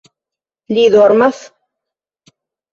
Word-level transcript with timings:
-Li 0.77 0.85
dormas? 0.95 1.45